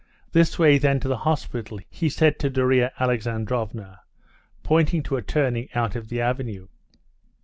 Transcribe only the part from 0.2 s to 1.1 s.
This way then to